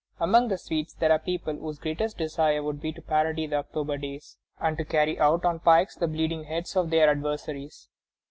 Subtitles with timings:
[0.19, 3.97] Among the Swedes there are people whose greatest desire would be to parody the October
[3.99, 7.87] Days, and to carry about on pikes the bleeding heads of their adversaries.